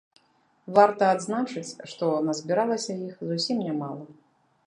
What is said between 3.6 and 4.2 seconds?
нямала.